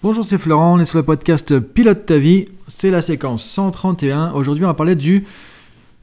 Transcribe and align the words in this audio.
Bonjour, 0.00 0.24
c'est 0.24 0.38
Florent, 0.38 0.76
on 0.76 0.78
est 0.78 0.84
sur 0.84 0.98
le 0.98 1.04
podcast 1.04 1.58
Pilote 1.58 2.06
ta 2.06 2.18
vie, 2.18 2.44
c'est 2.68 2.92
la 2.92 3.02
séquence 3.02 3.42
131. 3.42 4.30
Aujourd'hui, 4.30 4.64
on 4.64 4.68
va 4.68 4.74
parler 4.74 4.94
du 4.94 5.24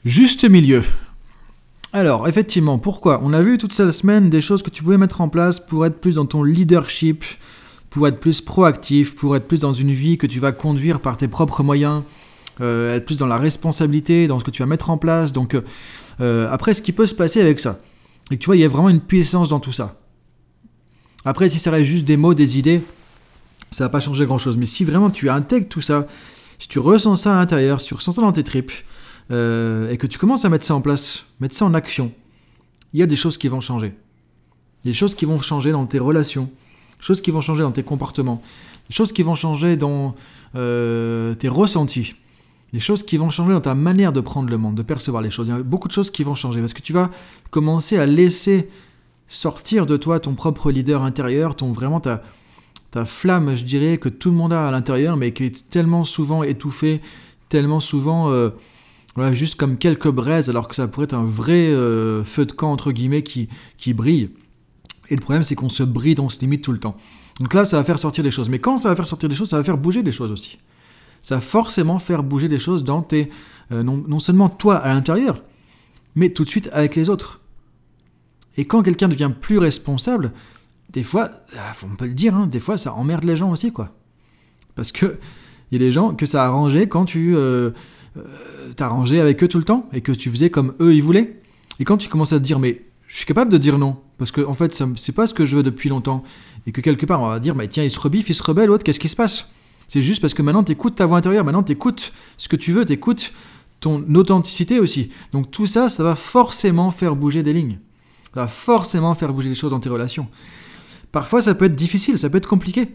juste 0.03 0.43
milieu. 0.43 0.83
Alors, 1.93 2.27
effectivement, 2.27 2.77
pourquoi? 2.77 3.21
On 3.23 3.31
a 3.31 3.39
vu 3.39 3.57
toute 3.57 3.71
cette 3.71 3.93
semaine 3.93 4.29
des 4.29 4.41
choses 4.41 4.63
que 4.63 4.69
tu 4.69 4.83
pouvais 4.83 4.97
mettre 4.97 5.21
en 5.21 5.29
place 5.29 5.61
pour 5.61 5.85
être 5.85 6.01
plus 6.01 6.15
dans 6.15 6.25
ton 6.25 6.43
leadership, 6.43 7.23
pour 7.89 8.05
être 8.09 8.19
plus 8.19 8.41
proactif, 8.41 9.15
pour 9.15 9.37
être 9.37 9.47
plus 9.47 9.61
dans 9.61 9.71
une 9.71 9.93
vie 9.93 10.17
que 10.17 10.27
tu 10.27 10.41
vas 10.41 10.51
conduire 10.51 10.99
par 10.99 11.15
tes 11.15 11.29
propres 11.29 11.63
moyens, 11.63 12.03
euh, 12.59 12.97
être 12.97 13.05
plus 13.05 13.19
dans 13.19 13.27
la 13.27 13.37
responsabilité, 13.37 14.27
dans 14.27 14.39
ce 14.39 14.43
que 14.43 14.51
tu 14.51 14.61
vas 14.61 14.67
mettre 14.67 14.89
en 14.89 14.97
place. 14.97 15.31
Donc, 15.31 15.55
euh, 16.19 16.49
après, 16.51 16.73
ce 16.73 16.81
qui 16.81 16.91
peut 16.91 17.07
se 17.07 17.15
passer 17.15 17.39
avec 17.39 17.61
ça, 17.61 17.79
et 18.29 18.35
que 18.35 18.41
tu 18.41 18.47
vois, 18.47 18.57
il 18.57 18.61
y 18.61 18.65
a 18.65 18.67
vraiment 18.67 18.89
une 18.89 18.99
puissance 18.99 19.47
dans 19.47 19.61
tout 19.61 19.71
ça. 19.71 19.95
Après, 21.23 21.47
si 21.47 21.59
ça 21.59 21.71
reste 21.71 21.85
juste 21.85 22.03
des 22.03 22.17
mots, 22.17 22.33
des 22.33 22.59
idées, 22.59 22.81
ça 23.75 23.83
va 23.83 23.89
pas 23.89 23.99
changer 23.99 24.25
grand 24.25 24.37
chose. 24.37 24.55
Mais 24.57 24.65
si 24.65 24.85
vraiment 24.85 25.09
tu 25.09 25.29
intègres 25.29 25.67
tout 25.67 25.81
ça, 25.81 26.07
si 26.59 26.67
tu 26.67 26.79
ressens 26.79 27.17
ça 27.17 27.35
à 27.35 27.39
l'intérieur, 27.39 27.81
si 27.81 27.87
tu 27.87 27.93
ressens 27.93 28.13
ça 28.13 28.21
dans 28.21 28.31
tes 28.31 28.43
tripes, 28.43 28.71
euh, 29.31 29.89
et 29.89 29.97
que 29.97 30.07
tu 30.07 30.17
commences 30.17 30.45
à 30.45 30.49
mettre 30.49 30.65
ça 30.65 30.75
en 30.75 30.81
place, 30.81 31.25
mettre 31.41 31.55
ça 31.55 31.65
en 31.65 31.73
action, 31.73 32.11
il 32.93 33.01
y 33.01 33.03
a 33.03 33.05
des 33.05 33.17
choses 33.17 33.37
qui 33.37 33.49
vont 33.49 33.59
changer. 33.59 33.93
Des 34.85 34.93
choses 34.93 35.15
qui 35.15 35.25
vont 35.25 35.41
changer 35.41 35.71
dans 35.71 35.85
tes 35.85 35.99
relations, 35.99 36.45
des 36.45 37.05
choses 37.05 37.19
qui 37.19 37.31
vont 37.31 37.41
changer 37.41 37.63
dans 37.63 37.71
tes 37.71 37.83
comportements, 37.83 38.41
des 38.87 38.95
choses 38.95 39.11
qui 39.11 39.23
vont 39.23 39.35
changer 39.35 39.75
dans 39.75 40.15
euh, 40.55 41.33
tes 41.35 41.49
ressentis, 41.49 42.15
des 42.71 42.79
choses 42.79 43.03
qui 43.03 43.17
vont 43.17 43.29
changer 43.29 43.51
dans 43.51 43.61
ta 43.61 43.75
manière 43.75 44.13
de 44.13 44.21
prendre 44.21 44.49
le 44.49 44.57
monde, 44.57 44.75
de 44.75 44.83
percevoir 44.83 45.21
les 45.21 45.31
choses. 45.31 45.47
Il 45.47 45.51
y 45.51 45.53
a 45.53 45.61
beaucoup 45.61 45.89
de 45.89 45.93
choses 45.93 46.11
qui 46.11 46.23
vont 46.23 46.35
changer 46.35 46.61
parce 46.61 46.73
que 46.73 46.81
tu 46.81 46.93
vas 46.93 47.09
commencer 47.49 47.97
à 47.97 48.05
laisser 48.05 48.69
sortir 49.27 49.85
de 49.85 49.97
toi 49.97 50.21
ton 50.21 50.35
propre 50.35 50.71
leader 50.71 51.01
intérieur, 51.01 51.55
ton 51.55 51.71
vraiment 51.71 51.99
ta, 51.99 52.21
ta 52.95 53.03
flamme, 53.03 53.55
je 53.55 53.65
dirais, 53.65 53.97
que 53.97 54.07
tout 54.07 54.29
le 54.29 54.37
monde 54.37 54.53
a 54.53 54.69
à 54.69 54.71
l'intérieur, 54.71 55.17
mais 55.17 55.33
qui 55.33 55.43
est 55.43 55.69
tellement 55.69 56.05
souvent 56.05 56.43
étouffée, 56.43 57.01
tellement 57.49 57.81
souvent 57.81 58.31
euh, 58.31 58.51
juste 59.33 59.55
comme 59.55 59.77
quelques 59.77 60.07
braises, 60.07 60.49
alors 60.49 60.69
que 60.69 60.77
ça 60.77 60.87
pourrait 60.87 61.03
être 61.03 61.13
un 61.13 61.25
vrai 61.25 61.67
euh, 61.67 62.23
feu 62.23 62.45
de 62.45 62.53
camp, 62.53 62.71
entre 62.71 62.93
guillemets, 62.93 63.21
qui, 63.21 63.49
qui 63.75 63.93
brille. 63.93 64.29
Et 65.09 65.15
le 65.15 65.19
problème, 65.19 65.43
c'est 65.43 65.55
qu'on 65.55 65.67
se 65.67 65.83
bride, 65.83 66.21
on 66.21 66.29
se 66.29 66.39
limite 66.39 66.63
tout 66.63 66.71
le 66.71 66.77
temps. 66.77 66.95
Donc 67.41 67.53
là, 67.53 67.65
ça 67.65 67.75
va 67.75 67.83
faire 67.83 67.99
sortir 67.99 68.23
des 68.23 68.31
choses. 68.31 68.47
Mais 68.47 68.59
quand 68.59 68.77
ça 68.77 68.87
va 68.87 68.95
faire 68.95 69.09
sortir 69.09 69.27
des 69.27 69.35
choses, 69.35 69.49
ça 69.49 69.57
va 69.57 69.63
faire 69.65 69.77
bouger 69.77 70.01
des 70.01 70.13
choses 70.13 70.31
aussi. 70.31 70.57
Ça 71.21 71.35
va 71.35 71.41
forcément 71.41 71.99
faire 71.99 72.23
bouger 72.23 72.47
des 72.47 72.59
choses 72.59 72.85
dans 72.85 73.01
tes... 73.01 73.29
Euh, 73.73 73.83
non, 73.83 74.05
non 74.07 74.19
seulement 74.19 74.47
toi 74.47 74.77
à 74.77 74.93
l'intérieur, 74.93 75.43
mais 76.15 76.29
tout 76.29 76.45
de 76.45 76.49
suite 76.49 76.69
avec 76.71 76.95
les 76.95 77.09
autres. 77.09 77.41
Et 78.55 78.63
quand 78.63 78.83
quelqu'un 78.83 79.09
devient 79.09 79.31
plus 79.37 79.57
responsable, 79.57 80.31
des 80.95 81.03
fois, 81.03 81.29
ah, 81.57 81.73
on 81.83 81.95
peut 81.95 82.07
le 82.07 82.13
dire, 82.13 82.33
hein, 82.33 82.47
des 82.47 82.59
fois 82.59 82.77
ça 82.77 82.93
emmerde 82.93 83.25
les 83.25 83.35
gens 83.35 83.51
aussi, 83.51 83.73
quoi. 83.73 83.89
Parce 84.75 84.93
que 84.93 85.17
il 85.69 85.77
y 85.79 85.83
a 85.83 85.85
des 85.85 85.91
gens 85.91 86.15
que 86.15 86.25
ça 86.25 86.47
a 86.47 86.85
quand 86.85 87.05
tu 87.05 87.35
euh, 87.35 87.71
euh 88.17 88.73
t'arrangeais 88.77 89.19
avec 89.19 89.43
eux 89.43 89.49
tout 89.49 89.57
le 89.57 89.65
temps 89.65 89.89
et 89.91 89.99
que 89.99 90.13
tu 90.13 90.29
faisais 90.29 90.49
comme 90.49 90.73
eux 90.79 90.95
ils 90.95 91.03
voulaient. 91.03 91.41
Et 91.79 91.83
quand 91.83 91.97
tu 91.97 92.07
commences 92.07 92.31
à 92.31 92.39
te 92.39 92.43
dire, 92.43 92.59
mais 92.59 92.81
je 93.07 93.17
suis 93.17 93.25
capable 93.25 93.51
de 93.51 93.57
dire 93.57 93.77
non, 93.77 93.97
parce 94.17 94.31
que 94.31 94.39
en 94.39 94.53
fait, 94.53 94.81
c'est 94.95 95.11
pas 95.11 95.27
ce 95.27 95.33
que 95.33 95.45
je 95.45 95.57
veux 95.57 95.63
depuis 95.63 95.89
longtemps, 95.89 96.23
et 96.65 96.71
que 96.71 96.79
quelque 96.79 97.05
part 97.05 97.21
on 97.21 97.27
va 97.27 97.39
dire, 97.39 97.55
mais 97.55 97.67
tiens, 97.67 97.83
il 97.83 97.91
se 97.91 97.99
rebiffe, 97.99 98.29
il 98.29 98.35
se 98.35 98.43
rebelle, 98.43 98.67
l'autre, 98.67 98.85
qu'est-ce 98.85 98.99
qui 98.99 99.09
se 99.09 99.17
passe? 99.17 99.49
C'est 99.89 100.01
juste 100.01 100.21
parce 100.21 100.33
que 100.33 100.41
maintenant 100.41 100.63
tu 100.63 100.71
écoutes 100.71 100.95
ta 100.95 101.05
voix 101.05 101.17
intérieure, 101.17 101.43
maintenant 101.43 101.63
tu 101.63 101.73
écoutes 101.73 102.13
ce 102.37 102.47
que 102.47 102.55
tu 102.55 102.71
veux, 102.71 102.85
tu 102.85 102.93
écoutes 102.93 103.33
ton 103.81 104.01
authenticité 104.15 104.79
aussi. 104.79 105.11
Donc 105.33 105.51
tout 105.51 105.67
ça, 105.67 105.89
ça 105.89 106.03
va 106.03 106.15
forcément 106.15 106.89
faire 106.89 107.17
bouger 107.17 107.43
des 107.43 107.51
lignes. 107.51 107.79
Ça 108.33 108.39
va 108.39 108.47
forcément 108.47 109.13
faire 109.13 109.33
bouger 109.33 109.49
les 109.49 109.55
choses 109.55 109.71
dans 109.71 109.81
tes 109.81 109.89
relations. 109.89 110.27
Parfois, 111.15 111.41
ça 111.41 111.55
peut 111.55 111.63
être 111.63 111.75
difficile, 111.75 112.19
ça 112.19 112.29
peut 112.29 112.39
être 112.39 112.45
compliqué. 112.45 112.89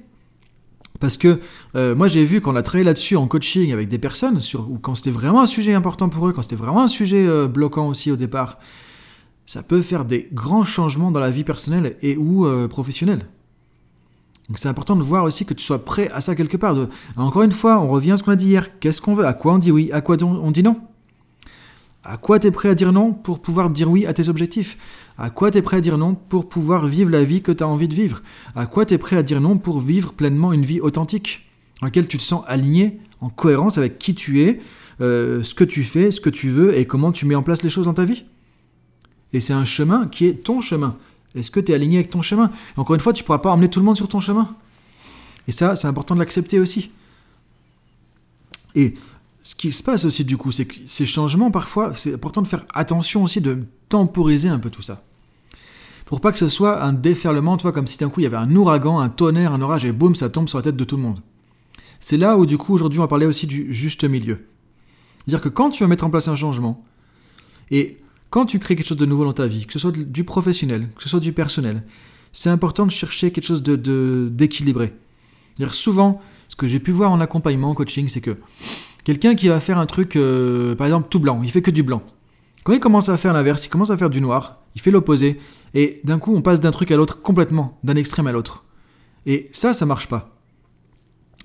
Parce 1.01 1.17
que 1.17 1.41
euh, 1.75 1.95
moi, 1.95 2.07
j'ai 2.07 2.23
vu 2.23 2.43
qu'on 2.43 2.55
a 2.55 2.61
travaillé 2.61 2.85
là-dessus 2.85 3.17
en 3.17 3.27
coaching 3.27 3.73
avec 3.73 3.89
des 3.89 3.97
personnes, 3.97 4.39
ou 4.69 4.77
quand 4.77 4.95
c'était 4.95 5.11
vraiment 5.11 5.41
un 5.41 5.47
sujet 5.47 5.73
important 5.73 6.11
pour 6.11 6.29
eux, 6.29 6.35
quand 6.35 6.43
c'était 6.43 6.55
vraiment 6.55 6.83
un 6.83 6.89
sujet 6.89 7.27
euh, 7.27 7.49
bloquant 7.49 7.89
aussi 7.89 8.11
au 8.11 8.17
départ, 8.17 8.59
ça 9.47 9.63
peut 9.63 9.81
faire 9.81 10.05
des 10.05 10.29
grands 10.35 10.65
changements 10.65 11.11
dans 11.11 11.19
la 11.19 11.31
vie 11.31 11.45
personnelle 11.45 11.97
et 12.03 12.19
ou 12.19 12.45
euh, 12.45 12.69
professionnelle. 12.69 13.27
Donc 14.51 14.59
c'est 14.59 14.69
important 14.69 14.97
de 14.97 15.03
voir 15.03 15.25
aussi 15.25 15.47
que 15.47 15.55
tu 15.55 15.65
sois 15.65 15.83
prêt 15.83 16.11
à 16.11 16.21
ça 16.21 16.35
quelque 16.35 16.59
part. 16.59 16.77
Encore 17.17 17.41
une 17.41 17.53
fois, 17.53 17.81
on 17.81 17.89
revient 17.89 18.11
à 18.13 18.17
ce 18.19 18.23
qu'on 18.23 18.33
a 18.33 18.37
dit 18.37 18.49
hier. 18.49 18.79
Qu'est-ce 18.81 19.01
qu'on 19.01 19.15
veut? 19.15 19.25
À 19.25 19.33
quoi 19.33 19.55
on 19.55 19.59
dit 19.59 19.73
oui? 19.73 19.89
À 19.93 20.03
quoi 20.03 20.23
on 20.23 20.51
dit 20.51 20.63
non? 20.63 20.79
À 22.03 22.17
quoi 22.17 22.39
tu 22.39 22.47
es 22.47 22.51
prêt 22.51 22.71
à 22.71 22.75
dire 22.75 22.93
non 22.93 23.13
pour 23.13 23.41
pouvoir 23.41 23.69
dire 23.69 23.91
oui 23.91 24.07
à 24.07 24.15
tes 24.15 24.29
objectifs? 24.29 24.79
À 25.19 25.29
quoi 25.29 25.51
tu 25.51 25.59
es 25.59 25.63
prêt 25.63 25.77
à 25.77 25.81
dire 25.81 25.99
non 25.99 26.15
pour 26.15 26.49
pouvoir 26.49 26.87
vivre 26.87 27.11
la 27.11 27.25
vie 27.25 27.43
que 27.43 27.53
tu 27.53 27.63
as 27.63 27.69
envie 27.69 27.89
de 27.89 27.95
vivre? 27.95 28.23
À 28.55 28.67
quoi 28.67 28.87
tu 28.87 28.95
es 28.95 28.99
prêt 28.99 29.17
à 29.17 29.23
dire 29.23 29.41
non 29.41 29.59
pour 29.59 29.81
vivre 29.81 30.15
pleinement 30.15 30.53
une 30.53 30.65
vie 30.65 30.81
authentique 30.81 31.47
Dans 31.81 31.89
laquelle 31.89 32.09
tu 32.09 32.17
te 32.17 32.23
sens 32.23 32.43
aligné, 32.47 33.01
en 33.21 33.29
cohérence 33.29 33.77
avec 33.77 33.99
qui 33.99 34.15
tu 34.15 34.43
es, 34.43 34.61
euh, 35.03 35.43
ce 35.43 35.55
que 35.55 35.65
tu 35.65 35.85
fais, 35.85 36.11
ce 36.11 36.21
que 36.23 36.31
tu 36.31 36.49
veux 36.49 36.77
et 36.77 36.87
comment 36.87 37.13
tu 37.13 37.27
mets 37.27 37.35
en 37.35 37.43
place 37.43 37.63
les 37.63 37.71
choses 37.71 37.85
dans 37.85 37.95
ta 37.95 38.07
vie? 38.07 38.25
Et 39.35 39.41
c'est 39.41 39.53
un 39.53 39.67
chemin 39.67 40.09
qui 40.09 40.27
est 40.27 40.43
ton 40.43 40.63
chemin. 40.63 40.97
Est-ce 41.35 41.51
que 41.51 41.61
tu 41.61 41.73
es 41.73 41.75
aligné 41.75 41.99
avec 41.99 42.11
ton 42.11 42.23
chemin? 42.23 42.51
Encore 42.77 42.95
une 42.95 43.01
fois, 43.01 43.13
tu 43.13 43.23
ne 43.23 43.27
pourras 43.27 43.39
pas 43.39 43.51
emmener 43.51 43.69
tout 43.69 43.79
le 43.79 43.85
monde 43.85 43.97
sur 43.97 44.09
ton 44.09 44.21
chemin. 44.21 44.49
Et 45.47 45.53
ça, 45.53 45.77
c'est 45.77 45.87
important 45.87 46.15
de 46.15 46.21
l'accepter 46.21 46.59
aussi. 46.59 46.91
Et 48.75 48.95
ce 49.43 49.55
qui 49.55 49.73
se 49.73 49.83
passe 49.83 50.05
aussi 50.05 50.25
du 50.25 50.37
coup, 50.37 50.53
c'est 50.53 50.67
que 50.67 50.75
ces 50.87 51.07
changements, 51.07 51.51
parfois, 51.51 51.93
c'est 51.95 52.15
important 52.15 52.43
de 52.43 52.49
faire 52.49 52.65
attention 52.75 53.23
aussi 53.23 53.41
de 53.41 53.65
temporiser 53.89 54.49
un 54.49 54.59
peu 54.59 54.71
tout 54.71 54.83
ça. 54.83 55.03
Pour 56.07 56.21
pas 56.21 56.33
que 56.33 56.39
ce 56.39 56.49
soit 56.49 56.83
un 56.83 56.93
déferlement, 56.93 57.57
tu 57.57 57.63
vois, 57.63 57.73
comme 57.73 57.87
si 57.87 57.97
d'un 57.97 58.09
coup 58.09 58.21
il 58.21 58.25
y 58.25 58.27
avait 58.27 58.37
un 58.37 58.55
ouragan, 58.55 58.99
un 58.99 59.09
tonnerre, 59.09 59.53
un 59.53 59.63
orage, 59.63 59.85
et 59.85 59.93
boum, 59.93 60.15
ça 60.15 60.29
tombe 60.29 60.49
sur 60.49 60.59
la 60.59 60.63
tête 60.63 60.77
de 60.77 60.85
tout 60.85 60.97
le 60.97 61.03
monde. 61.03 61.21
C'est 62.01 62.17
là 62.17 62.37
où 62.37 62.47
du 62.47 62.59
coup 62.59 62.75
aujourd'hui 62.75 62.99
on 62.99 63.03
va 63.03 63.09
parler 63.09 63.27
aussi 63.27 63.47
du 63.47 63.73
juste 63.73 64.05
milieu. 64.05 64.47
C'est-à-dire 65.19 65.41
que 65.41 65.49
quand 65.49 65.71
tu 65.71 65.85
vas 65.85 65.89
mettre 65.89 66.05
en 66.05 66.11
place 66.11 66.29
un 66.29 66.37
changement, 66.37 66.83
et 67.71 67.99
quand 68.31 68.47
tu 68.47 68.59
crées 68.59 68.77
quelque 68.77 68.87
chose 68.87 68.99
de 68.99 69.07
nouveau 69.07 69.25
dans 69.25 69.33
ta 69.33 69.47
vie, 69.47 69.67
que 69.67 69.73
ce 69.73 69.79
soit 69.79 69.93
du 69.93 70.25
professionnel, 70.25 70.89
que 70.97 71.03
ce 71.03 71.09
soit 71.09 71.21
du 71.21 71.33
personnel, 71.33 71.85
c'est 72.33 72.51
important 72.51 72.87
de 72.87 72.91
chercher 72.91 73.33
quelque 73.33 73.47
chose 73.47 73.63
d'équilibré. 73.63 74.87
De, 74.87 75.65
dire 75.65 75.75
souvent, 75.75 76.21
ce 76.49 76.57
que 76.57 76.67
j'ai 76.67 76.81
pu 76.81 76.93
voir 76.93 77.11
en 77.13 77.21
accompagnement, 77.21 77.71
en 77.71 77.75
coaching, 77.75 78.09
c'est 78.09 78.21
que 78.21 78.37
Quelqu'un 79.05 79.35
qui 79.35 79.49
va 79.49 79.61
faire 79.61 79.79
un 79.79 79.87
truc, 79.87 80.17
euh, 80.17 80.75
par 80.75 80.87
exemple, 80.87 81.09
tout 81.09 81.21
blanc, 81.21 81.41
il 81.43 81.51
fait 81.51 81.63
que 81.63 81.71
du 81.71 81.83
blanc. 81.83 82.03
Quand 82.65 82.73
il 82.73 82.81
commence 82.81 83.09
à 83.09 83.17
faire 83.17 83.33
l'inverse, 83.33 83.65
il 83.65 83.69
commence 83.69 83.91
à 83.91 83.97
faire 83.97 84.11
du 84.11 84.21
noir, 84.21 84.59
il 84.75 84.81
fait 84.81 84.91
l'opposé, 84.91 85.39
et 85.75 86.01
d'un 86.05 86.19
coup, 86.19 86.35
on 86.35 86.43
passe 86.43 86.61
d'un 86.61 86.71
truc 86.71 86.91
à 86.91 86.97
l'autre 86.97 87.23
complètement, 87.23 87.79
d'un 87.85 87.97
extrême 87.97 88.27
à 88.27 88.33
l'autre. 88.33 88.65
Et 89.27 89.49
ça, 89.53 89.73
ça 89.73 89.87
marche 89.87 90.09
pas. 90.09 90.37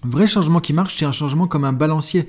Vrai 0.04 0.28
changement 0.28 0.60
qui 0.60 0.74
marche, 0.74 0.98
c'est 0.98 1.06
un 1.06 1.12
changement 1.12 1.48
comme 1.48 1.64
un 1.64 1.74
balancier. 1.74 2.28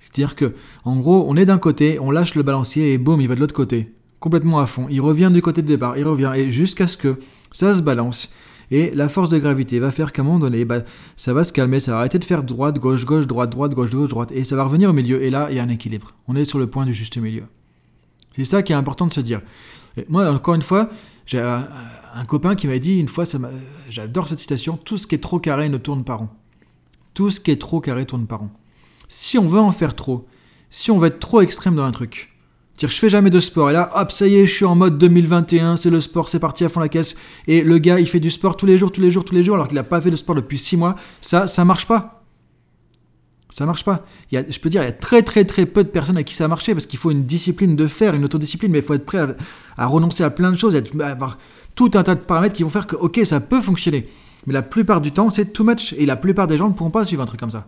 C'est-à-dire 0.00 0.36
que, 0.36 0.54
en 0.84 0.96
gros, 0.96 1.24
on 1.28 1.36
est 1.36 1.44
d'un 1.44 1.58
côté, 1.58 1.98
on 2.00 2.10
lâche 2.10 2.34
le 2.34 2.42
balancier 2.42 2.92
et 2.92 2.98
boum, 2.98 3.20
il 3.20 3.28
va 3.28 3.34
de 3.34 3.40
l'autre 3.40 3.54
côté, 3.54 3.94
complètement 4.20 4.60
à 4.60 4.66
fond. 4.66 4.86
Il 4.90 5.00
revient 5.00 5.30
du 5.32 5.42
côté 5.42 5.62
de 5.62 5.66
départ, 5.66 5.96
il 5.96 6.04
revient, 6.04 6.32
et 6.36 6.50
jusqu'à 6.50 6.86
ce 6.86 6.96
que 6.96 7.18
ça 7.50 7.74
se 7.74 7.80
balance. 7.80 8.32
Et 8.70 8.90
la 8.94 9.08
force 9.08 9.30
de 9.30 9.38
gravité 9.38 9.78
va 9.78 9.90
faire 9.90 10.12
qu'à 10.12 10.22
un 10.22 10.24
moment 10.24 10.38
donné, 10.38 10.64
bah, 10.64 10.82
ça 11.16 11.32
va 11.32 11.44
se 11.44 11.52
calmer, 11.52 11.80
ça 11.80 11.92
va 11.92 11.98
arrêter 11.98 12.18
de 12.18 12.24
faire 12.24 12.42
droite, 12.42 12.78
gauche, 12.78 13.04
gauche, 13.04 13.26
droite, 13.26 13.50
droite, 13.50 13.72
gauche, 13.72 13.90
gauche, 13.90 14.08
droite, 14.08 14.32
et 14.32 14.44
ça 14.44 14.56
va 14.56 14.64
revenir 14.64 14.90
au 14.90 14.92
milieu. 14.92 15.22
Et 15.22 15.30
là, 15.30 15.48
il 15.50 15.56
y 15.56 15.58
a 15.58 15.62
un 15.62 15.68
équilibre. 15.68 16.14
On 16.26 16.36
est 16.36 16.44
sur 16.44 16.58
le 16.58 16.66
point 16.66 16.84
du 16.84 16.92
juste 16.92 17.16
milieu. 17.16 17.44
C'est 18.36 18.44
ça 18.44 18.62
qui 18.62 18.72
est 18.72 18.76
important 18.76 19.06
de 19.06 19.12
se 19.12 19.20
dire. 19.20 19.40
moi, 20.08 20.30
encore 20.30 20.54
une 20.54 20.62
fois, 20.62 20.90
j'ai 21.26 21.40
un, 21.40 21.66
copain 22.26 22.54
qui 22.54 22.66
m'a 22.66 22.78
dit 22.78 22.98
une 22.98 23.08
fois, 23.08 23.24
j'adore 23.88 24.28
cette 24.28 24.38
citation, 24.38 24.76
tout 24.76 24.96
ce 24.96 25.06
qui 25.06 25.14
est 25.14 25.22
trop 25.22 25.38
carré 25.38 25.68
ne 25.68 25.78
tourne 25.78 26.04
pas 26.04 26.14
rond. 26.14 26.28
Tout 27.14 27.30
ce 27.30 27.40
qui 27.40 27.50
est 27.50 27.60
trop 27.60 27.80
carré 27.80 28.06
tourne 28.06 28.26
pas 28.26 28.36
rond. 28.36 28.50
Si 29.08 29.38
on 29.38 29.46
veut 29.46 29.60
en 29.60 29.72
faire 29.72 29.96
trop, 29.96 30.26
si 30.70 30.90
on 30.90 30.98
veut 30.98 31.08
être 31.08 31.18
trop 31.18 31.40
extrême 31.40 31.74
dans 31.74 31.84
un 31.84 31.92
truc, 31.92 32.27
Je 32.80 32.86
fais 32.86 33.08
jamais 33.08 33.30
de 33.30 33.40
sport. 33.40 33.70
Et 33.70 33.72
là, 33.72 33.90
hop, 33.94 34.12
ça 34.12 34.28
y 34.28 34.36
est, 34.36 34.46
je 34.46 34.54
suis 34.54 34.64
en 34.64 34.76
mode 34.76 34.98
2021, 34.98 35.76
c'est 35.76 35.90
le 35.90 36.00
sport, 36.00 36.28
c'est 36.28 36.38
parti 36.38 36.64
à 36.64 36.68
fond 36.68 36.80
la 36.80 36.88
caisse. 36.88 37.16
Et 37.48 37.62
le 37.62 37.78
gars, 37.78 37.98
il 37.98 38.08
fait 38.08 38.20
du 38.20 38.30
sport 38.30 38.56
tous 38.56 38.66
les 38.66 38.78
jours, 38.78 38.92
tous 38.92 39.00
les 39.00 39.10
jours, 39.10 39.24
tous 39.24 39.34
les 39.34 39.42
jours, 39.42 39.56
alors 39.56 39.66
qu'il 39.66 39.74
n'a 39.74 39.82
pas 39.82 40.00
fait 40.00 40.10
de 40.10 40.16
sport 40.16 40.36
depuis 40.36 40.58
6 40.58 40.76
mois. 40.76 40.94
Ça, 41.20 41.48
ça 41.48 41.64
marche 41.64 41.86
pas. 41.86 42.22
Ça 43.50 43.64
marche 43.64 43.84
pas. 43.84 44.04
Je 44.30 44.58
peux 44.60 44.68
dire, 44.68 44.82
il 44.82 44.86
y 44.86 44.88
a 44.88 44.92
très 44.92 45.22
très 45.22 45.44
très 45.44 45.64
peu 45.64 45.82
de 45.82 45.88
personnes 45.88 46.18
à 46.18 46.22
qui 46.22 46.34
ça 46.34 46.44
a 46.44 46.48
marché 46.48 46.74
parce 46.74 46.86
qu'il 46.86 46.98
faut 46.98 47.10
une 47.10 47.24
discipline 47.24 47.76
de 47.76 47.86
faire, 47.86 48.14
une 48.14 48.24
autodiscipline, 48.24 48.70
mais 48.70 48.78
il 48.78 48.84
faut 48.84 48.94
être 48.94 49.06
prêt 49.06 49.26
à, 49.76 49.86
renoncer 49.86 50.22
à 50.22 50.30
plein 50.30 50.52
de 50.52 50.56
choses, 50.56 50.76
à 50.76 51.06
avoir 51.06 51.38
tout 51.74 51.90
un 51.94 52.02
tas 52.02 52.14
de 52.14 52.20
paramètres 52.20 52.54
qui 52.54 52.62
vont 52.62 52.68
faire 52.68 52.86
que, 52.86 52.96
ok, 52.96 53.20
ça 53.24 53.40
peut 53.40 53.60
fonctionner. 53.60 54.06
Mais 54.46 54.52
la 54.52 54.62
plupart 54.62 55.00
du 55.00 55.12
temps, 55.12 55.30
c'est 55.30 55.52
too 55.52 55.64
much 55.64 55.94
et 55.96 56.04
la 56.04 56.16
plupart 56.16 56.46
des 56.46 56.58
gens 56.58 56.68
ne 56.68 56.74
pourront 56.74 56.90
pas 56.90 57.04
suivre 57.04 57.22
un 57.22 57.26
truc 57.26 57.40
comme 57.40 57.50
ça. 57.50 57.66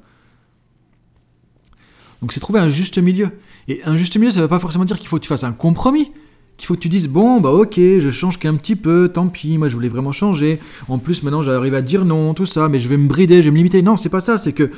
Donc 2.20 2.32
c'est 2.32 2.40
trouver 2.40 2.60
un 2.60 2.68
juste 2.68 2.98
milieu. 2.98 3.30
Et 3.68 3.80
un 3.84 3.96
juste 3.96 4.16
milieu, 4.16 4.30
ça 4.30 4.38
ne 4.38 4.42
veut 4.42 4.48
pas 4.48 4.58
forcément 4.58 4.84
dire 4.84 4.98
qu'il 4.98 5.08
faut 5.08 5.16
que 5.16 5.22
tu 5.22 5.28
fasses 5.28 5.44
un 5.44 5.52
compromis. 5.52 6.10
Qu'il 6.56 6.66
faut 6.66 6.74
que 6.74 6.80
tu 6.80 6.90
dises, 6.90 7.08
bon, 7.08 7.40
bah 7.40 7.50
ok, 7.50 7.76
je 7.76 8.10
change 8.10 8.38
qu'un 8.38 8.54
petit 8.56 8.76
peu, 8.76 9.10
tant 9.12 9.28
pis, 9.28 9.56
moi 9.56 9.68
je 9.68 9.74
voulais 9.74 9.88
vraiment 9.88 10.12
changer. 10.12 10.58
En 10.88 10.98
plus, 10.98 11.22
maintenant 11.22 11.42
j'arrive 11.42 11.74
à 11.74 11.80
dire 11.80 12.04
non, 12.04 12.34
tout 12.34 12.44
ça, 12.44 12.68
mais 12.68 12.78
je 12.78 12.88
vais 12.88 12.98
me 12.98 13.08
brider, 13.08 13.40
je 13.40 13.46
vais 13.46 13.50
me 13.50 13.56
limiter. 13.56 13.80
Non, 13.80 13.96
c'est 13.96 14.10
pas 14.10 14.20
ça, 14.20 14.36
c'est 14.36 14.52
que 14.52 14.70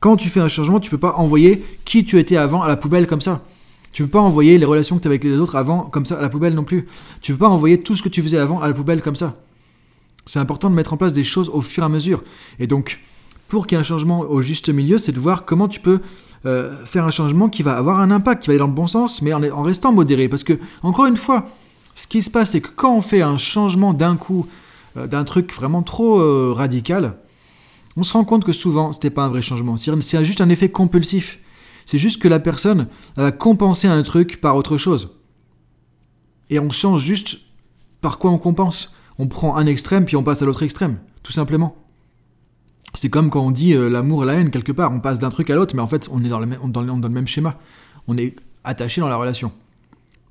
quand 0.00 0.16
tu 0.16 0.30
fais 0.30 0.40
un 0.40 0.48
changement, 0.48 0.80
tu 0.80 0.88
peux 0.88 0.98
pas 0.98 1.14
envoyer 1.16 1.62
qui 1.84 2.04
tu 2.04 2.18
étais 2.18 2.36
avant 2.36 2.62
à 2.62 2.68
la 2.68 2.76
poubelle 2.76 3.06
comme 3.06 3.20
ça. 3.20 3.42
Tu 3.92 4.04
peux 4.04 4.08
pas 4.08 4.20
envoyer 4.20 4.56
les 4.56 4.64
relations 4.64 4.96
que 4.96 5.02
tu 5.02 5.08
avais 5.08 5.16
avec 5.16 5.24
les 5.24 5.36
autres 5.36 5.56
avant 5.56 5.82
comme 5.82 6.06
ça 6.06 6.18
à 6.18 6.22
la 6.22 6.30
poubelle 6.30 6.54
non 6.54 6.64
plus. 6.64 6.86
Tu 7.20 7.32
peux 7.32 7.38
pas 7.38 7.48
envoyer 7.48 7.82
tout 7.82 7.96
ce 7.96 8.02
que 8.02 8.08
tu 8.08 8.22
faisais 8.22 8.38
avant 8.38 8.60
à 8.60 8.68
la 8.68 8.72
poubelle 8.72 9.02
comme 9.02 9.16
ça. 9.16 9.36
C'est 10.24 10.38
important 10.38 10.70
de 10.70 10.74
mettre 10.74 10.92
en 10.92 10.96
place 10.96 11.12
des 11.12 11.24
choses 11.24 11.50
au 11.52 11.60
fur 11.60 11.82
et 11.82 11.86
à 11.86 11.88
mesure. 11.88 12.22
Et 12.60 12.66
donc, 12.66 13.00
pour 13.48 13.66
qu'il 13.66 13.76
y 13.76 13.78
ait 13.78 13.80
un 13.80 13.84
changement 13.84 14.20
au 14.20 14.40
juste 14.40 14.68
milieu, 14.68 14.96
c'est 14.96 15.12
de 15.12 15.20
voir 15.20 15.44
comment 15.44 15.68
tu 15.68 15.80
peux 15.80 16.00
euh, 16.46 16.84
faire 16.86 17.04
un 17.04 17.10
changement 17.10 17.50
qui 17.50 17.62
va 17.62 17.76
avoir 17.76 18.00
un 18.00 18.10
impact, 18.10 18.42
qui 18.42 18.46
va 18.48 18.52
aller 18.52 18.58
dans 18.58 18.66
le 18.66 18.72
bon 18.72 18.86
sens, 18.86 19.20
mais 19.20 19.32
en, 19.32 19.62
restant 19.62 19.92
modéré. 19.92 20.28
Parce 20.28 20.42
que, 20.42 20.58
encore 20.82 21.06
une 21.06 21.18
fois, 21.18 21.48
ce 21.94 22.06
qui 22.06 22.22
se 22.22 22.30
passe, 22.30 22.52
c'est 22.52 22.60
que 22.62 22.70
quand 22.74 22.94
on 22.94 23.02
fait 23.02 23.20
un 23.20 23.36
changement 23.36 23.92
d'un 23.92 24.16
coup, 24.16 24.46
euh, 24.96 25.06
d'un 25.06 25.24
truc 25.24 25.52
vraiment 25.52 25.82
trop 25.82 26.18
euh, 26.18 26.54
radical, 26.56 27.18
on 27.96 28.02
se 28.02 28.12
rend 28.14 28.24
compte 28.24 28.44
que 28.44 28.52
souvent, 28.52 28.92
c'était 28.92 29.10
pas 29.10 29.24
un 29.24 29.28
vrai 29.28 29.42
changement. 29.42 29.76
C'est 29.76 30.24
juste 30.24 30.40
un 30.40 30.48
effet 30.48 30.70
compulsif. 30.70 31.40
C'est 31.84 31.98
juste 31.98 32.22
que 32.22 32.28
la 32.28 32.38
personne 32.38 32.86
a 33.18 33.32
compensé 33.32 33.88
un 33.88 34.02
truc 34.02 34.40
par 34.40 34.56
autre 34.56 34.78
chose. 34.78 35.16
Et 36.48 36.58
on 36.58 36.70
change 36.70 37.02
juste 37.02 37.38
par 38.00 38.18
quoi 38.18 38.30
on 38.30 38.38
compense. 38.38 38.94
On 39.18 39.28
prend 39.28 39.56
un 39.56 39.66
extrême 39.66 40.06
puis 40.06 40.16
on 40.16 40.22
passe 40.22 40.40
à 40.40 40.46
l'autre 40.46 40.62
extrême, 40.62 41.00
tout 41.22 41.32
simplement. 41.32 41.76
C'est 42.94 43.08
comme 43.08 43.30
quand 43.30 43.44
on 43.44 43.50
dit 43.50 43.72
euh, 43.72 43.88
l'amour 43.88 44.24
et 44.24 44.26
la 44.26 44.34
haine 44.34 44.50
quelque 44.50 44.72
part. 44.72 44.92
On 44.92 45.00
passe 45.00 45.18
d'un 45.18 45.30
truc 45.30 45.50
à 45.50 45.54
l'autre, 45.54 45.74
mais 45.74 45.82
en 45.82 45.86
fait, 45.86 46.08
on 46.10 46.24
est 46.24 46.28
dans 46.28 46.40
le, 46.40 47.08
même, 47.08 47.26
schéma. 47.26 47.58
On 48.08 48.16
est 48.16 48.36
attaché 48.64 49.00
dans 49.00 49.08
la 49.08 49.16
relation. 49.16 49.52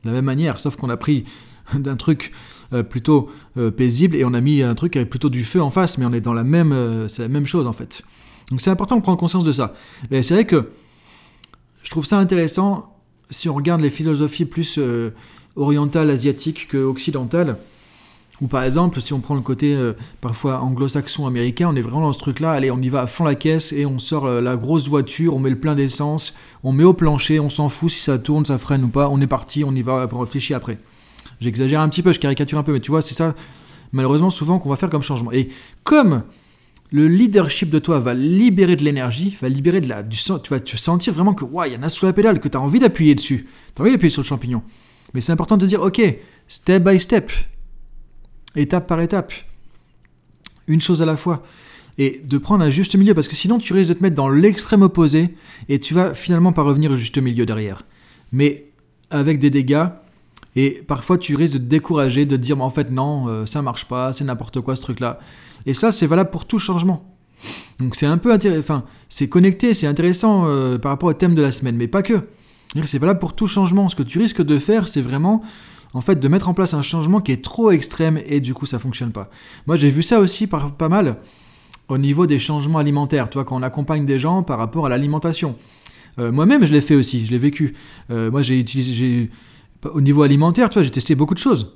De 0.03 0.09
la 0.09 0.15
même 0.15 0.25
manière, 0.25 0.59
sauf 0.59 0.75
qu'on 0.75 0.89
a 0.89 0.97
pris 0.97 1.25
d'un 1.73 1.95
truc 1.95 2.31
euh, 2.73 2.83
plutôt 2.83 3.29
euh, 3.57 3.71
paisible 3.71 4.15
et 4.15 4.25
on 4.25 4.33
a 4.33 4.41
mis 4.41 4.61
un 4.61 4.75
truc 4.75 4.95
avec 4.95 5.09
plutôt 5.09 5.29
du 5.29 5.43
feu 5.43 5.61
en 5.61 5.69
face, 5.69 5.97
mais 5.97 6.05
on 6.05 6.13
est 6.13 6.21
dans 6.21 6.33
la 6.33 6.43
même, 6.43 7.07
c'est 7.09 7.21
la 7.21 7.29
même 7.29 7.45
chose 7.45 7.67
en 7.67 7.73
fait. 7.73 8.01
Donc 8.49 8.61
c'est 8.61 8.71
important 8.71 8.97
de 8.97 9.01
prendre 9.01 9.17
conscience 9.17 9.43
de 9.43 9.53
ça. 9.53 9.73
Et 10.11 10.21
c'est 10.21 10.33
vrai 10.33 10.45
que 10.45 10.69
je 11.83 11.89
trouve 11.89 12.05
ça 12.05 12.17
intéressant 12.17 12.95
si 13.29 13.47
on 13.47 13.53
regarde 13.53 13.81
les 13.81 13.89
philosophies 13.89 14.45
plus 14.45 14.79
orientales, 15.55 16.09
asiatiques 16.09 16.67
que 16.67 16.77
occidentales 16.77 17.57
ou 18.41 18.47
par 18.47 18.63
exemple, 18.63 19.01
si 19.01 19.11
on 19.13 19.19
prend 19.19 19.35
le 19.35 19.41
côté 19.41 19.73
euh, 19.73 19.93
parfois 20.21 20.61
anglo-saxon 20.61 21.27
américain, 21.27 21.67
on 21.69 21.75
est 21.75 21.81
vraiment 21.81 22.01
dans 22.01 22.13
ce 22.13 22.19
truc-là, 22.19 22.51
allez, 22.51 22.71
on 22.71 22.81
y 22.81 22.89
va 22.89 23.01
à 23.01 23.07
fond 23.07 23.25
la 23.25 23.35
caisse 23.35 23.73
et 23.73 23.85
on 23.85 23.99
sort 23.99 24.27
euh, 24.27 24.41
la 24.41 24.55
grosse 24.55 24.87
voiture, 24.87 25.35
on 25.35 25.39
met 25.39 25.49
le 25.49 25.59
plein 25.59 25.75
d'essence, 25.75 26.33
on 26.63 26.71
met 26.71 26.85
au 26.85 26.93
plancher, 26.93 27.39
on 27.39 27.49
s'en 27.49 27.67
fout 27.67 27.89
si 27.89 27.99
ça 27.99 28.17
tourne, 28.17 28.45
ça 28.45 28.57
freine 28.57 28.83
ou 28.83 28.87
pas, 28.87 29.09
on 29.09 29.19
est 29.19 29.27
parti, 29.27 29.63
on 29.63 29.75
y 29.75 29.81
va, 29.81 30.07
on 30.11 30.19
réfléchit 30.19 30.53
après. 30.53 30.77
J'exagère 31.41 31.81
un 31.81 31.89
petit 31.89 32.01
peu, 32.01 32.13
je 32.13 32.19
caricature 32.19 32.57
un 32.57 32.63
peu, 32.63 32.73
mais 32.73 32.79
tu 32.79 32.91
vois, 32.91 33.01
c'est 33.01 33.13
ça, 33.13 33.35
malheureusement, 33.91 34.29
souvent 34.29 34.59
qu'on 34.59 34.69
va 34.69 34.75
faire 34.77 34.89
comme 34.89 35.03
changement. 35.03 35.31
Et 35.31 35.49
comme 35.83 36.23
le 36.91 37.07
leadership 37.07 37.69
de 37.69 37.79
toi 37.79 37.99
va 37.99 38.13
libérer 38.13 38.75
de 38.75 38.83
l'énergie, 38.83 39.37
va 39.41 39.49
libérer 39.49 39.81
de 39.81 39.87
la, 39.87 40.01
du 40.01 40.17
sang, 40.17 40.39
tu 40.39 40.49
vas 40.49 40.59
te 40.59 40.75
sentir 40.77 41.13
vraiment 41.13 41.33
que, 41.33 41.45
il 41.67 41.73
y 41.73 41.77
en 41.77 41.83
a 41.83 41.89
sous 41.89 42.05
la 42.05 42.13
pédale, 42.13 42.39
que 42.39 42.47
tu 42.47 42.57
as 42.57 42.61
envie 42.61 42.79
d'appuyer 42.79 43.15
dessus, 43.15 43.47
tu 43.75 43.81
as 43.81 43.83
envie 43.83 43.91
d'appuyer 43.91 44.09
sur 44.09 44.21
le 44.21 44.27
champignon. 44.27 44.63
Mais 45.13 45.21
c'est 45.21 45.31
important 45.31 45.57
de 45.57 45.65
dire, 45.65 45.81
ok, 45.81 46.01
step 46.47 46.83
by 46.83 46.99
step, 46.99 47.31
étape 48.55 48.87
par 48.87 49.01
étape, 49.01 49.33
une 50.67 50.81
chose 50.81 51.01
à 51.01 51.05
la 51.05 51.15
fois, 51.15 51.43
et 51.97 52.21
de 52.23 52.37
prendre 52.37 52.63
un 52.63 52.69
juste 52.69 52.95
milieu, 52.95 53.13
parce 53.13 53.27
que 53.27 53.35
sinon 53.35 53.59
tu 53.59 53.73
risques 53.73 53.89
de 53.89 53.93
te 53.93 54.03
mettre 54.03 54.15
dans 54.15 54.29
l'extrême 54.29 54.81
opposé, 54.81 55.35
et 55.67 55.79
tu 55.79 55.93
vas 55.93 56.13
finalement 56.13 56.53
pas 56.53 56.63
revenir 56.63 56.91
au 56.91 56.95
juste 56.95 57.17
milieu 57.17 57.45
derrière. 57.45 57.83
Mais 58.31 58.67
avec 59.09 59.39
des 59.39 59.49
dégâts, 59.49 59.87
et 60.55 60.81
parfois 60.87 61.17
tu 61.17 61.35
risques 61.35 61.53
de 61.53 61.59
te 61.59 61.63
décourager, 61.63 62.25
de 62.25 62.35
te 62.35 62.41
dire, 62.41 62.57
mais 62.57 62.63
en 62.63 62.69
fait 62.69 62.91
non, 62.91 63.27
euh, 63.27 63.45
ça 63.45 63.61
marche 63.61 63.85
pas, 63.85 64.13
c'est 64.13 64.23
n'importe 64.23 64.61
quoi 64.61 64.75
ce 64.75 64.81
truc-là. 64.81 65.19
Et 65.65 65.73
ça, 65.73 65.91
c'est 65.91 66.07
valable 66.07 66.29
pour 66.29 66.45
tout 66.45 66.59
changement. 66.59 67.05
Donc 67.79 67.95
c'est 67.95 68.05
un 68.05 68.17
peu 68.17 68.31
intéressant, 68.31 68.59
enfin, 68.59 68.83
c'est 69.09 69.29
connecté, 69.29 69.73
c'est 69.73 69.87
intéressant 69.87 70.45
euh, 70.47 70.77
par 70.77 70.91
rapport 70.91 71.09
au 71.09 71.13
thème 71.13 71.35
de 71.35 71.41
la 71.41 71.51
semaine, 71.51 71.75
mais 71.75 71.87
pas 71.87 72.03
que. 72.03 72.21
C'est 72.85 72.99
valable 72.99 73.19
pour 73.19 73.33
tout 73.33 73.47
changement. 73.47 73.89
Ce 73.89 73.95
que 73.95 74.03
tu 74.03 74.19
risques 74.19 74.43
de 74.43 74.59
faire, 74.59 74.87
c'est 74.87 75.01
vraiment 75.01 75.41
en 75.93 76.01
fait, 76.01 76.19
de 76.19 76.27
mettre 76.27 76.49
en 76.49 76.53
place 76.53 76.73
un 76.73 76.81
changement 76.81 77.19
qui 77.19 77.31
est 77.31 77.43
trop 77.43 77.71
extrême 77.71 78.19
et 78.25 78.39
du 78.39 78.53
coup, 78.53 78.65
ça 78.65 78.79
fonctionne 78.79 79.11
pas. 79.11 79.29
Moi, 79.65 79.75
j'ai 79.75 79.89
vu 79.89 80.03
ça 80.03 80.19
aussi 80.19 80.47
pas 80.47 80.89
mal 80.89 81.17
au 81.89 81.97
niveau 81.97 82.27
des 82.27 82.39
changements 82.39 82.79
alimentaires, 82.79 83.29
tu 83.29 83.35
vois, 83.35 83.45
quand 83.45 83.57
on 83.57 83.63
accompagne 83.63 84.05
des 84.05 84.19
gens 84.19 84.43
par 84.43 84.59
rapport 84.59 84.85
à 84.85 84.89
l'alimentation. 84.89 85.55
Euh, 86.19 86.31
moi-même, 86.31 86.65
je 86.65 86.71
l'ai 86.71 86.81
fait 86.81 86.95
aussi, 86.95 87.25
je 87.25 87.31
l'ai 87.31 87.37
vécu. 87.37 87.73
Euh, 88.11 88.29
moi, 88.29 88.43
j'ai 88.43 88.59
utilisé, 88.59 89.29
au 89.91 90.01
niveau 90.01 90.21
alimentaire, 90.21 90.69
tu 90.69 90.75
vois, 90.75 90.83
j'ai 90.83 90.91
testé 90.91 91.15
beaucoup 91.15 91.33
de 91.33 91.39
choses. 91.39 91.73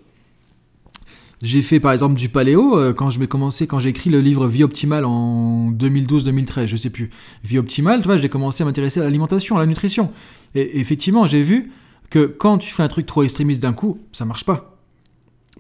J'ai 1.42 1.62
fait 1.62 1.82
par 1.82 1.92
exemple 1.92 2.16
du 2.16 2.30
paléo 2.30 2.78
euh, 2.78 2.94
quand 2.94 3.10
je 3.10 3.20
commencé, 3.26 3.68
quand 3.68 3.80
j'ai 3.80 3.90
écrit 3.90 4.10
le 4.10 4.22
livre 4.22 4.48
Vie 4.48 4.64
optimale 4.64 5.04
en 5.04 5.72
2012-2013, 5.72 6.68
je 6.68 6.78
sais 6.78 6.90
plus. 6.90 7.10
Vie 7.44 7.58
optimale, 7.58 8.00
tu 8.00 8.06
vois, 8.06 8.16
j'ai 8.16 8.30
commencé 8.30 8.64
à 8.64 8.66
m'intéresser 8.66 9.02
à 9.02 9.04
l'alimentation, 9.04 9.58
à 9.58 9.60
la 9.60 9.66
nutrition. 9.66 10.12
Et 10.56 10.80
effectivement, 10.80 11.26
j'ai 11.26 11.42
vu 11.42 11.72
que 12.14 12.28
quand 12.28 12.60
tu 12.60 12.72
fais 12.72 12.84
un 12.84 12.88
truc 12.88 13.08
trop 13.08 13.24
extrémiste 13.24 13.64
d'un 13.64 13.74
coup, 13.74 13.98
ça 14.12 14.24
marche 14.24 14.46
pas. 14.46 14.78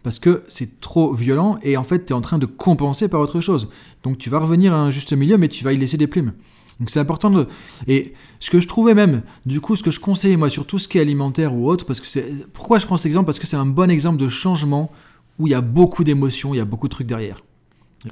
Parce 0.04 0.20
que 0.20 0.44
c'est 0.48 0.80
trop 0.82 1.12
violent 1.12 1.58
et 1.64 1.78
en 1.78 1.84
fait, 1.84 2.06
tu 2.06 2.14
es 2.14 2.16
en 2.16 2.22
train 2.22 2.38
de 2.38 2.46
compenser 2.46 3.08
par 3.08 3.22
autre 3.22 3.42
chose. 3.42 3.70
Donc 4.04 4.20
tu 4.20 4.30
vas 4.30 4.38
revenir 4.38 4.72
à 4.72 4.78
un 4.78 4.92
juste 4.92 5.14
milieu, 5.14 5.40
mais 5.40 5.48
tu 5.48 5.64
vas 5.64 5.74
y 5.74 5.78
laisser 5.78 5.98
des 5.98 6.06
plumes. 6.06 6.34
Donc 6.80 6.92
c'est 6.92 7.00
important 7.00 7.32
de... 7.32 7.48
Et 7.88 8.14
ce 8.40 8.52
que 8.52 8.60
je 8.60 8.68
trouvais 8.68 8.94
même, 8.94 9.24
du 9.48 9.62
coup, 9.62 9.76
ce 9.76 9.82
que 9.82 9.90
je 9.90 10.00
conseille 10.00 10.38
moi 10.38 10.52
sur 10.52 10.68
tout 10.68 10.78
ce 10.78 10.88
qui 10.88 11.00
est 11.00 11.02
alimentaire 11.02 11.56
ou 11.56 11.68
autre, 11.68 11.88
parce 11.88 12.00
que 12.00 12.06
c'est... 12.06 12.24
Pourquoi 12.54 12.78
je 12.78 12.86
prends 12.86 12.98
cet 12.98 13.08
exemple? 13.08 13.26
Parce 13.26 13.40
que 13.40 13.48
c'est 13.48 13.58
un 13.58 13.66
bon 13.66 13.90
exemple 13.90 14.18
de 14.18 14.28
changement 14.28 14.92
où 15.40 15.48
il 15.48 15.52
y 15.52 15.56
a 15.56 15.62
beaucoup 15.62 16.04
d'émotions, 16.04 16.54
il 16.54 16.58
y 16.58 16.62
a 16.62 16.66
beaucoup 16.66 16.88
de 16.88 16.94
trucs 16.94 17.08
derrière. 17.08 17.42